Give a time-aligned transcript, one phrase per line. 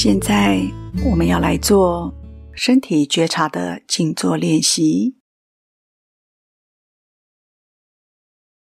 [0.00, 0.60] 现在
[1.10, 2.14] 我们要来做
[2.54, 5.16] 身体觉察的静坐练习。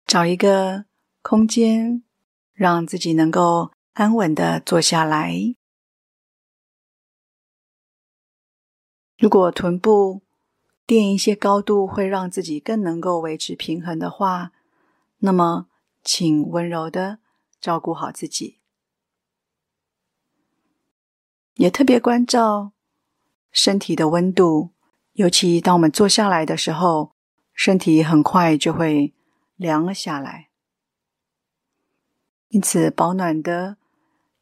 [0.05, 0.85] 找一个
[1.21, 2.01] 空间，
[2.53, 5.33] 让自己能够安稳的坐下来。
[9.17, 10.21] 如果臀部
[10.85, 14.53] 垫一些高度会让自己更能够维持平衡的话，
[15.17, 15.67] 那么
[16.01, 17.19] 请温柔的
[17.59, 18.61] 照顾好自己。
[21.57, 22.71] 也特别关照
[23.51, 24.71] 身体的温度，
[25.13, 27.13] 尤其当我们坐下来的时候，
[27.53, 29.13] 身体很快就会
[29.55, 30.49] 凉了下来。
[32.49, 33.77] 因此，保暖的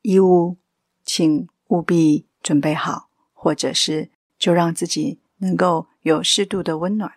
[0.02, 0.58] 衣物
[1.04, 7.13] 请务必准备好，或者是就让自己能够有适度的温暖。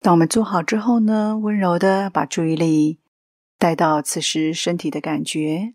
[0.00, 3.00] 当我们做好之后呢，温柔的把注意力
[3.58, 5.74] 带到此时身体的感觉。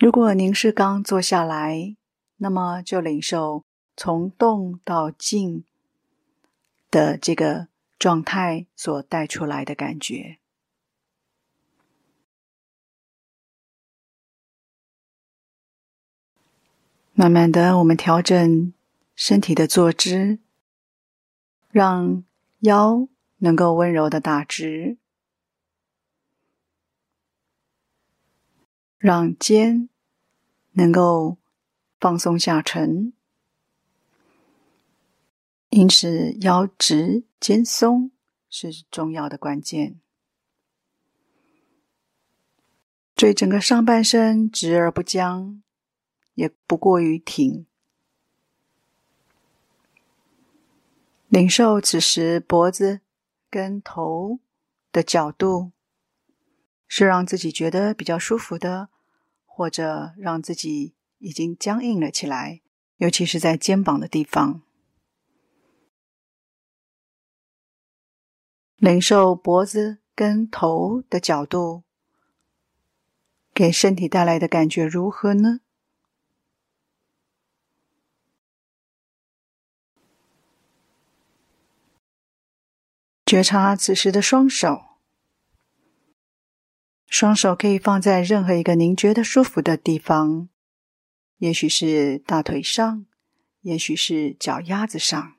[0.00, 1.94] 如果您是刚坐下来，
[2.38, 5.66] 那么就领受从动到静
[6.90, 10.38] 的这个状态所带出来的感觉。
[17.12, 18.72] 慢慢的，我们调整
[19.14, 20.38] 身体的坐姿，
[21.68, 22.24] 让
[22.60, 23.06] 腰
[23.40, 24.96] 能够温柔的打直，
[29.00, 29.88] 让肩。
[30.74, 31.36] 能够
[31.98, 33.12] 放松下沉，
[35.70, 38.12] 因此腰直肩松
[38.48, 40.00] 是重要的关键。
[43.16, 45.60] 所以整个上半身直而不僵，
[46.34, 47.66] 也不过于挺。
[51.28, 53.00] 领受此时脖子
[53.50, 54.38] 跟头
[54.92, 55.72] 的角度，
[56.90, 58.90] 是让自己觉得比较舒服的。
[59.52, 62.62] 或者让自己已经僵硬了起来，
[62.96, 64.62] 尤其是在肩膀的地方。
[68.76, 71.82] 领受脖子跟头的角度，
[73.52, 75.60] 给身体带来的感觉如何呢？
[83.26, 84.89] 觉察此时的双手。
[87.10, 90.48] 双手可以放在任何一个您觉得舒服的地方，
[91.38, 93.04] 也许是大腿上，
[93.62, 95.36] 也许是脚丫子上。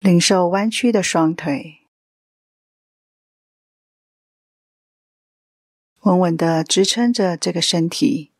[0.00, 1.86] 领受弯曲的双腿，
[6.00, 8.33] 稳稳的支撑着这个身体。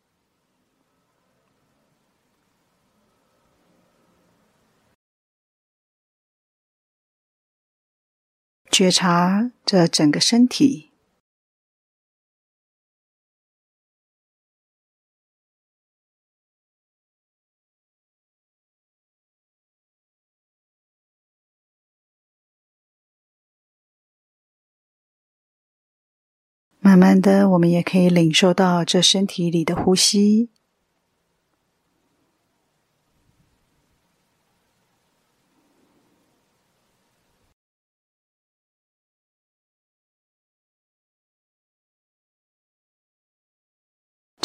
[8.74, 10.90] 觉察这整个身体，
[26.80, 30.53] 慢慢的，我们也可以领受到这身体里的呼吸。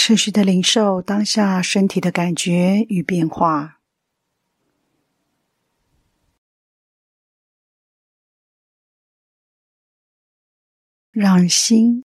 [0.09, 3.79] 持续的领受当下身体的感觉与变化，
[11.11, 12.03] 让心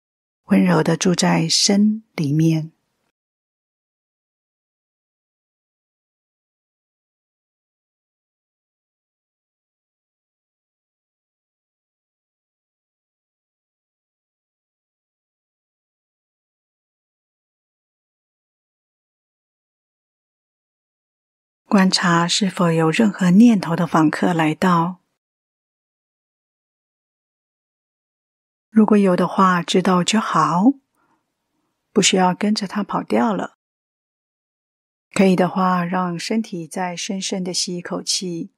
[0.48, 2.72] 温柔的住在身里面。
[21.74, 25.00] 观察是否有任何念头的访客来到，
[28.70, 30.74] 如果有的话，知道就好，
[31.92, 33.56] 不需要跟着他跑掉了。
[35.12, 38.52] 可以的话，让身体再深深的吸一口气，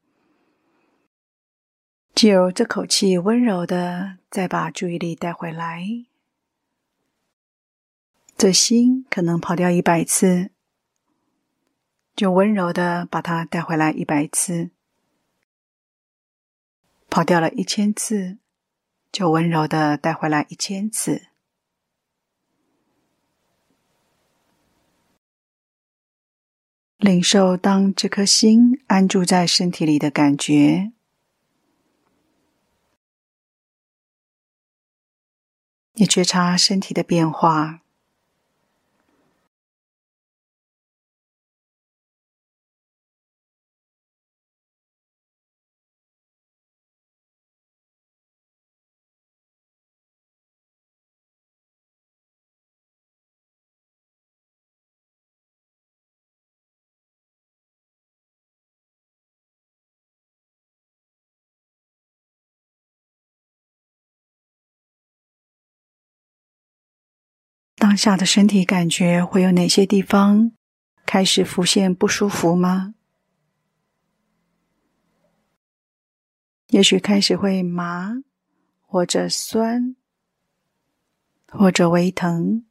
[2.14, 5.86] 借由这口气温柔的再把注意力带回来。
[8.36, 10.55] 这心可能跑掉一百次。
[12.16, 14.70] 就温柔的把它带回来一百次，
[17.10, 18.38] 跑掉了一千次，
[19.12, 21.26] 就温柔的带回来一千次。
[26.96, 30.92] 领受当这颗心安住在身体里的感觉。
[35.92, 37.85] 也觉察身体的变化。
[67.96, 70.52] 下的身体感觉会有哪些地方
[71.04, 72.94] 开始浮现不舒服吗？
[76.68, 78.12] 也许开始会麻，
[78.80, 79.94] 或者酸，
[81.48, 82.66] 或者微疼，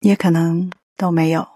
[0.00, 1.55] 也可能都没有。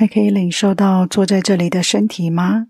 [0.00, 2.68] 还可以领受到坐在这里的身体吗？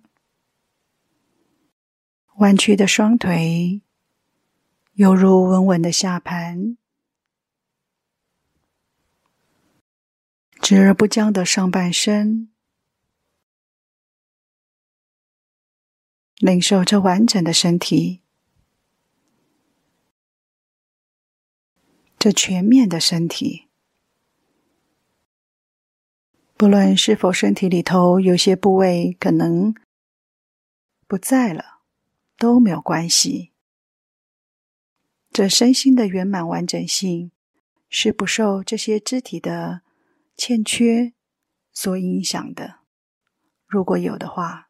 [2.38, 3.82] 弯曲的双腿，
[4.94, 6.76] 犹如稳稳的下盘，
[10.60, 12.50] 直而不僵的上半身，
[16.38, 18.22] 领受这完整的身体，
[22.18, 23.69] 这全面的身体。
[26.60, 29.74] 不论是否身体里头有些部位可能
[31.06, 31.80] 不在了，
[32.36, 33.54] 都没有关系。
[35.30, 37.32] 这身心的圆满完整性
[37.88, 39.80] 是不受这些肢体的
[40.36, 41.14] 欠缺
[41.72, 42.80] 所影响的。
[43.66, 44.69] 如果有的话。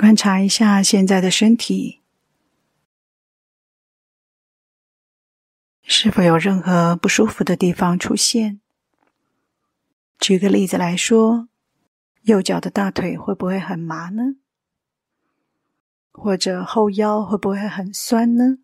[0.00, 2.00] 观察一下现在的身体，
[5.82, 8.62] 是否有任何不舒服的地方出现？
[10.18, 11.50] 举个例子来说，
[12.22, 14.36] 右脚的大腿会不会很麻呢？
[16.12, 18.56] 或者后腰会不会很酸呢？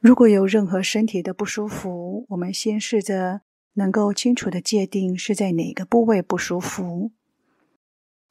[0.00, 3.42] 如果有任何身体的不舒服，我们先试着
[3.74, 7.12] 能够清楚地界定是在哪个部位不舒服。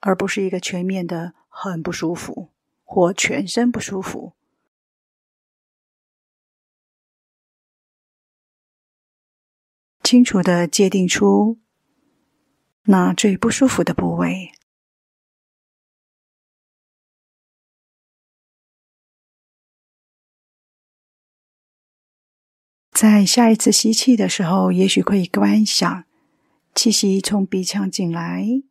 [0.05, 2.49] 而不是一个全面的很不舒服
[2.83, 4.33] 或全身不舒服，
[10.03, 11.57] 清楚地界定出
[12.83, 14.51] 那最不舒服的部位，
[22.91, 26.03] 在下一次吸气的时候，也许可以观想
[26.75, 28.63] 气息从鼻腔进来。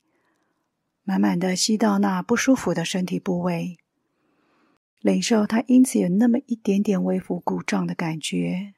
[1.05, 3.77] 满满的吸到那不舒服的身体部位，
[5.01, 8.75] 领受它因此有那么一点点微幅鼓胀的感觉。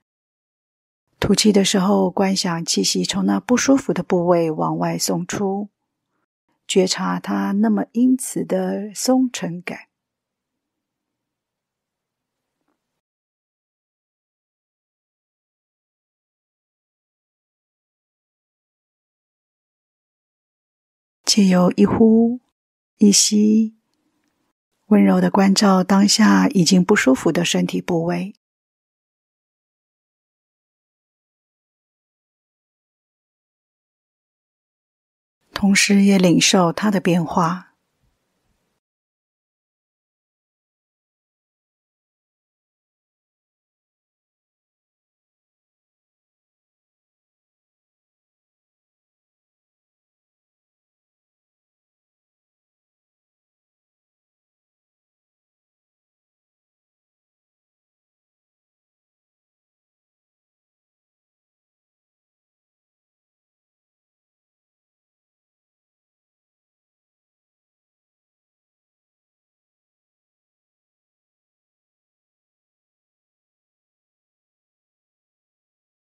[1.20, 5.68] 吐气的时候，观想气息从那不舒服的部位往外送出，
[6.66, 9.80] 觉察它那么因此的松沉感。
[21.34, 22.38] 借由一呼
[22.98, 23.74] 一吸，
[24.86, 28.36] 温柔的关照当下已经不舒服的身体部位，
[35.52, 37.73] 同时也领受它的变化。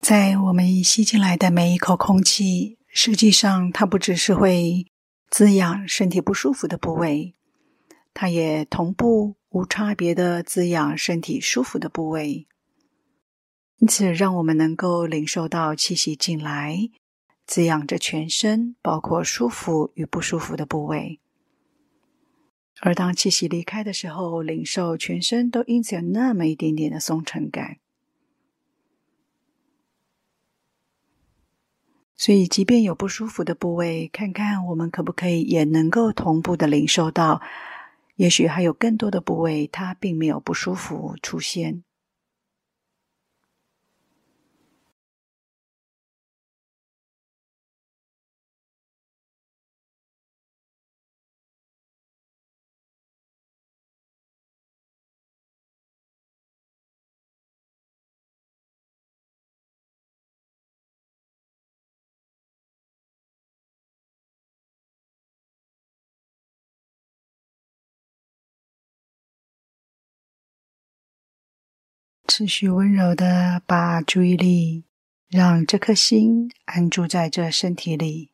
[0.07, 4.87] 在我们吸进来的每一口空气，实际上它不只是会
[5.29, 7.35] 滋养身体不舒服的部位，
[8.15, 12.47] 它也同步无差别的滋养身体舒服的部位，
[13.79, 16.89] 因此让我们能够领受到气息进来，
[17.45, 21.19] 滋养着全身，包括舒服与不舒服的部位。
[22.81, 27.79] 而当气息离开的时候，领受全身都因此有那么一点点的松沉感。
[32.17, 37.43] 所以，即便有不舒服的部位，看看我们可不可以也能够同步的领受到，
[38.17, 41.83] 也许还有更多的部位，它并没有不舒服出现。
[72.27, 74.85] 持续温柔的把注意力
[75.29, 78.31] 让这颗心安住在这身体里。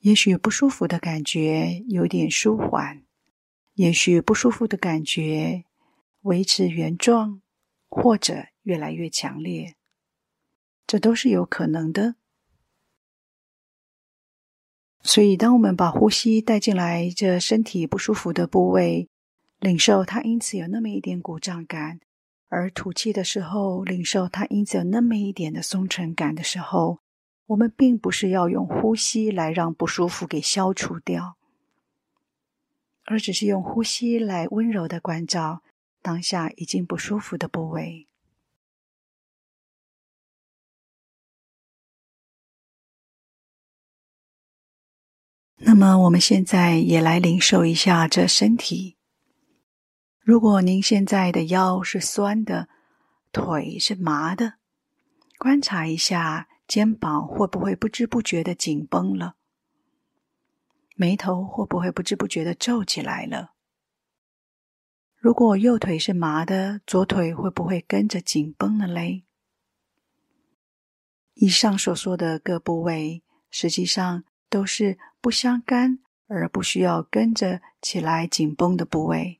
[0.00, 3.02] 也许不舒服的感觉有点舒缓，
[3.74, 5.64] 也许不舒服的感觉
[6.22, 7.42] 维持原状，
[7.88, 9.74] 或者越来越强烈，
[10.86, 12.14] 这都是有可能的。
[15.02, 19.08] 所以，当我们把呼吸带进来，这身体不舒服的部位，
[19.58, 22.00] 领受它因此有那么一点鼓胀感。
[22.48, 27.00] 而吐气的时候，领受它因此有那么一点的松沉感的时候，
[27.46, 31.36] 我们并不是要用呼吸来让不舒服给消除掉，
[33.04, 35.62] 而只是用呼吸来温柔的关照
[36.02, 38.06] 当下已经不舒服的部位。
[45.60, 48.97] 那么，我们现在也来领受一下这身体。
[50.28, 52.68] 如果您现在的腰是酸的，
[53.32, 54.56] 腿是麻的，
[55.38, 59.36] 观察一下肩膀会不会不知不觉的紧绷了，
[60.96, 63.52] 眉头会不会不知不觉的皱起来了？
[65.16, 69.24] 如果右腿是麻的，左腿会不会跟着紧绷了嘞？
[71.36, 79.37] 以上所说的各部位，实际上都是不相干而不需要跟着起来紧绷的部位。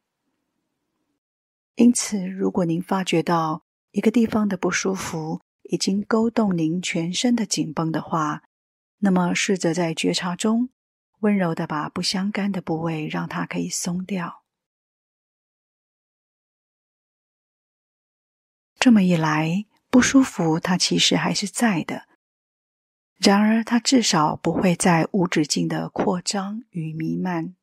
[1.78, 8.42] 因此，如果您发觉到一个地方的不舒服已经勾动您全身的紧绷的话，
[8.98, 10.70] 那么试着在觉察中
[11.20, 14.42] 温柔的把不相干的部位让它可以松掉。
[18.80, 22.08] 这么一来，不舒服它其实还是在的，
[23.18, 27.54] 然而它至少不会再无止境的扩张与弥漫。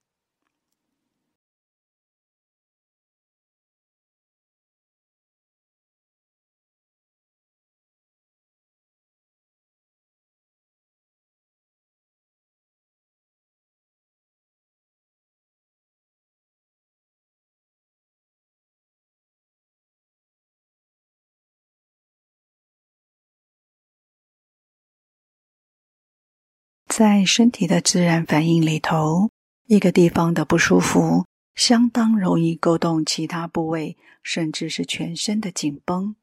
[26.98, 29.30] 在身体的自然反应里头，
[29.66, 36.16] 一个地方的不舒服，相当容易勾动其他部位，甚至是全身的紧绷。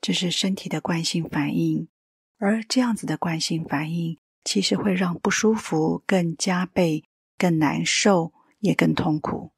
[0.00, 1.88] 这是身体的惯性反应，
[2.38, 7.04] 而这样子的惯性反应，其实会让不舒服更加倍、
[7.36, 9.52] 更难受，也更痛苦。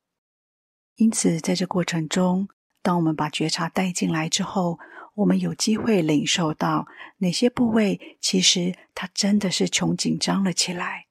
[0.96, 2.48] 因此，在这过程中，
[2.82, 4.80] 当我们把觉察带进来之后，
[5.18, 6.86] 我们有机会领受到
[7.18, 11.06] 哪些部位，其实它真的是穷紧张了起来。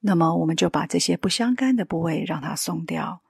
[0.00, 3.22] 那么，我们就把这些不相干的部位让它松掉。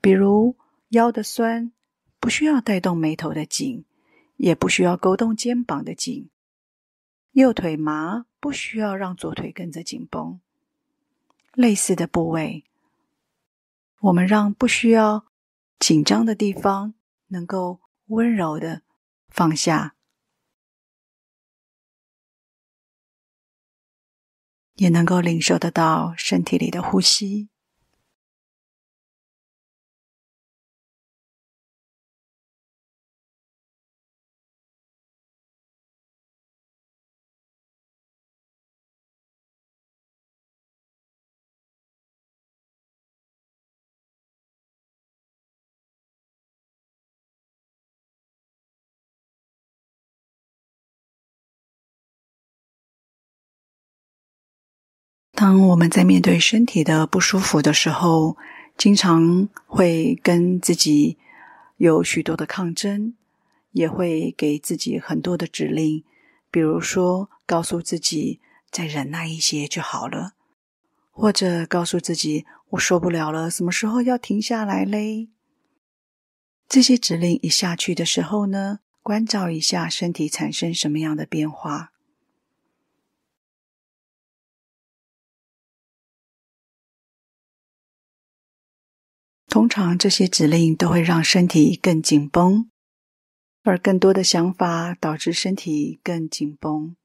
[0.00, 0.56] 比如
[0.90, 1.72] 腰的酸，
[2.20, 3.84] 不需要带动眉头的紧，
[4.36, 6.30] 也不需要勾动肩膀的紧。
[7.32, 10.38] 右腿麻，不需要让左腿跟着紧绷。
[11.54, 12.62] 类似的部位，
[14.02, 15.26] 我们让不需要
[15.80, 16.94] 紧张的地方
[17.26, 18.82] 能够温柔的。
[19.34, 19.96] 放下，
[24.74, 27.48] 也能够领受得到身体里的呼吸。
[55.44, 58.38] 常我们在面对身体的不舒服的时候，
[58.78, 61.18] 经常会跟自己
[61.76, 63.12] 有许多的抗争，
[63.72, 66.02] 也会给自己很多的指令，
[66.50, 70.32] 比如说告诉自己再忍耐一些就好了，
[71.10, 75.28] 或者告诉自己我受不了了，什么时候要停下来嘞？
[76.66, 81.90] 这些指令一下去的时候呢，关照一下身体产生什么样的变化。
[89.54, 92.68] 通常这些指令都会让身体更紧绷，
[93.62, 96.96] 而更多的想法导致身体更紧绷。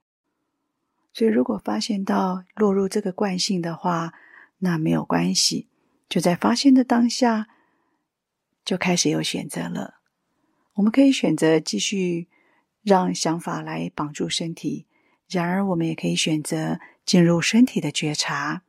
[1.14, 4.16] 所以，如果发现到落入这个惯性的话，
[4.58, 5.68] 那没有关系，
[6.10, 7.48] 就在发现的当下
[8.66, 10.00] 就开始有选择了。
[10.74, 12.28] 我们可以选择继续
[12.82, 14.88] 让想法来绑住身体，
[15.30, 18.64] 然而我们也可以选择进入身体的觉察，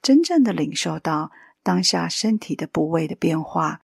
[0.00, 1.32] 真正的领受到。
[1.62, 3.82] 当下身体的部位的变化，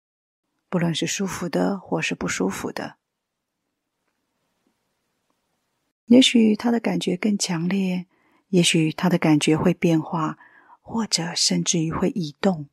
[0.68, 2.96] 不论是舒服的或是不舒服的，
[6.06, 8.06] 也许他的感觉更强烈，
[8.48, 10.38] 也许他的感觉会变化，
[10.80, 12.68] 或者甚至于会移动。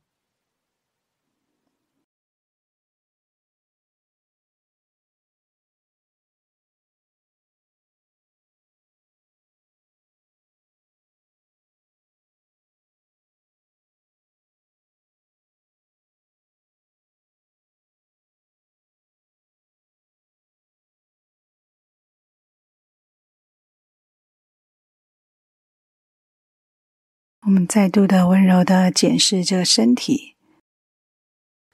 [27.46, 30.34] 我们再度的温柔的检视这个身体，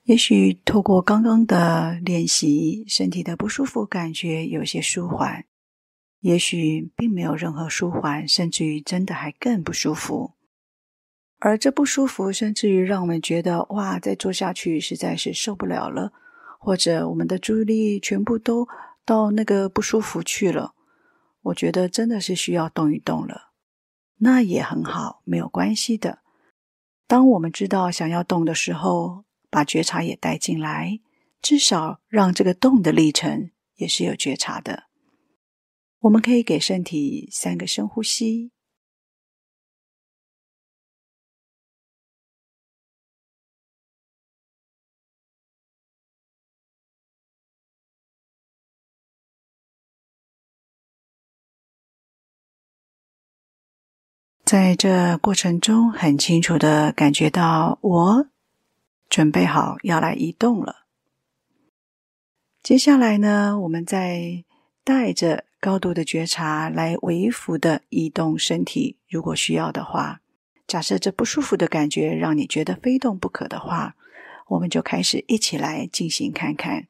[0.02, 5.47] 也许透过刚刚的练习，身体的不舒服感觉有些舒缓，
[6.21, 10.35] 也许并没有任何舒缓，甚至于真的还更不舒服。
[11.39, 16.13] 而这不舒服，甚至于让我们觉得哇，再坐下去实在是受不了了，
[16.61, 18.69] 或者我们的注意力全部都
[19.06, 20.75] 到那个不舒服去了。
[21.45, 23.51] 我觉得真的是需要动一动了。
[24.25, 26.21] 那也很好，没有关系的。
[27.08, 31.00] 当我们知道想要动的时候，把觉察也带进来，
[31.41, 34.85] 至少让这个动的历程也是有觉察的。
[36.02, 38.52] 我们可以给身体三个深呼吸。
[54.52, 58.26] 在这过程中，很清楚的感觉到我
[59.08, 60.84] 准备好要来移动了。
[62.62, 64.45] 接下来呢，我们再
[64.84, 68.99] 带着高度的觉察来微幅的移动身体。
[69.08, 70.21] 如果需要的话，
[70.67, 73.97] 假设这不舒服的感觉让你觉得非动不可的话，
[74.49, 76.86] 我们就开始一起来进行看看。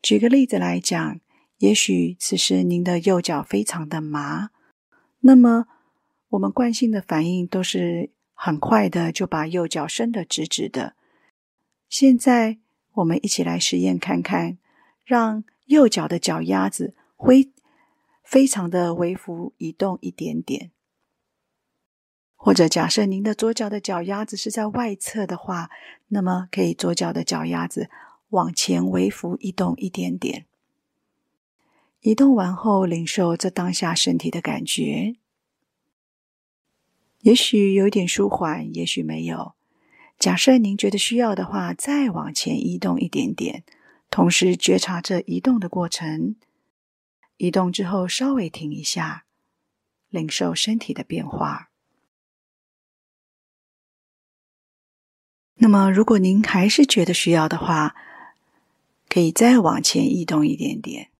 [0.00, 1.18] 举个例子来讲，
[1.58, 4.50] 也许此时您的右脚非常的麻，
[5.22, 5.66] 那么。
[6.30, 10.94] 我们惯性的反应都是很快的，就把右脚伸得直直的。
[11.88, 12.58] 现在
[12.94, 14.58] 我们一起来实验看看，
[15.04, 17.50] 让右脚的脚丫子会
[18.22, 20.70] 非常的微幅移动一点点，
[22.36, 25.68] 或者假设您的左脚的脚丫子是在外侧的话，
[26.08, 27.90] 那么可以左脚的脚丫子
[28.28, 30.46] 往前微幅移动一点点。
[32.02, 35.16] 移动完后，领受这当下身体的感觉。
[37.20, 39.54] 也许有点舒缓，也许没有。
[40.18, 43.64] 假设您觉得需要的话，再往前移动一点点，
[44.10, 46.36] 同时觉察着移动的过程。
[47.36, 49.24] 移动之后稍微停一下，
[50.08, 51.70] 领受身体的变化。
[55.54, 57.94] 那么，如果您还是觉得需要的话，
[59.08, 61.10] 可以再往前移动一点点，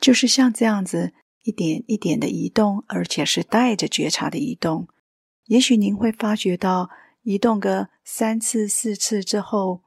[0.00, 1.14] 就是像这样子。
[1.42, 4.88] 一点一点的移动，而且是带着觉察的移动。
[5.46, 6.90] 也许您会发觉到，
[7.22, 9.82] 移动个三次、四次之后，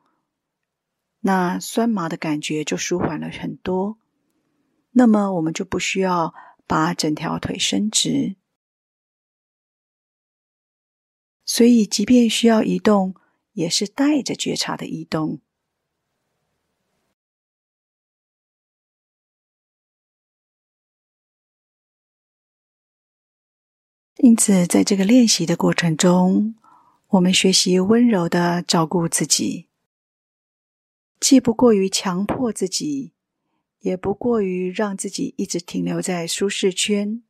[1.21, 3.97] 那酸麻的感觉就舒缓了很多。
[4.91, 6.33] 那么，我们就不需要
[6.67, 8.35] 把整条腿伸直。
[11.45, 13.15] 所以，即便需要移动，
[13.53, 15.41] 也是带着觉察的移动。
[24.17, 26.55] 因此，在这个练习的过程中，
[27.09, 29.67] 我们学习温柔的照顾自己，
[31.19, 33.11] 既不过于强迫自己，
[33.81, 37.21] 也不过于让自己一直停留在舒适圈。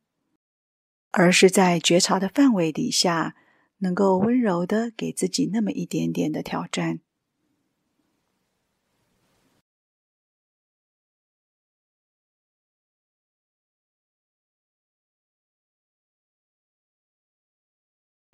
[1.10, 3.36] 而是在觉察的范围底下，
[3.78, 7.00] 能够温柔的给自己那么一点点的挑战。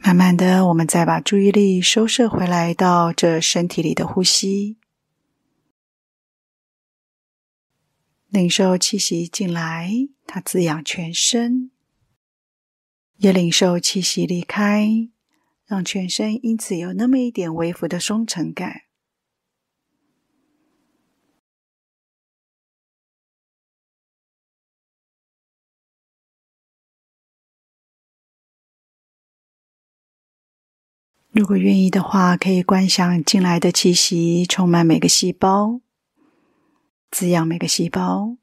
[0.05, 4.77] 慢慢的，我们再把注意力收摄回来到这身体里的呼吸，
[8.29, 9.93] 领受气息进来，
[10.27, 11.71] 它滋养全身；
[13.19, 15.09] 也领受气息离开。
[15.67, 18.83] 让全身因此有那么一点微幅的松沉感。
[31.35, 35.81] 如果愿意的话，可以观想进来的气息充满每个细胞，
[37.11, 38.37] 滋养每个细胞；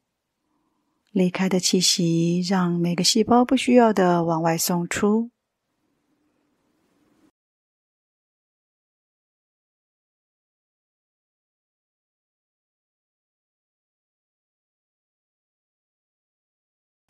[1.12, 5.30] 离开的气息让每个细胞不需要的往外送出。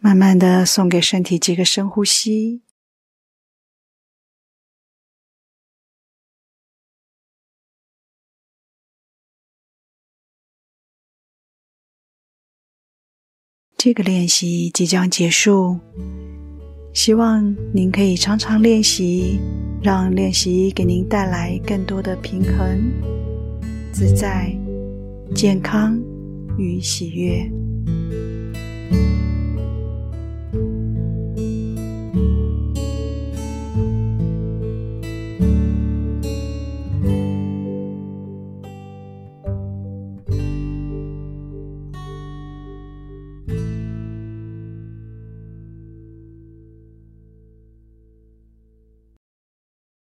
[0.02, 2.63] 慢慢的送给身体几个深呼吸，
[13.82, 15.80] 这个练习即将结束，
[16.92, 19.39] 希望您可以常常练习，
[19.82, 22.92] 让练习给您带来更多的平衡、
[23.94, 24.54] 自在、
[25.34, 25.98] 健康
[26.58, 27.50] 与喜悦。